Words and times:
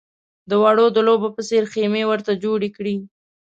د 0.49 0.51
وړو 0.63 0.85
د 0.95 0.97
لوبو 1.07 1.27
په 1.35 1.41
څېر 1.49 1.63
خېمې 1.73 2.03
ورته 2.07 2.31
جوړې 2.43 2.69
کړې. 2.77 2.95